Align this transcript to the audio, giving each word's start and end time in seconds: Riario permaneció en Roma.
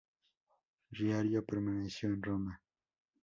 Riario 0.89 1.45
permaneció 1.45 2.09
en 2.09 2.23
Roma. 2.23 2.59